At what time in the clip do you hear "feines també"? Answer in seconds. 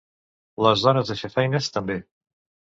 1.37-2.01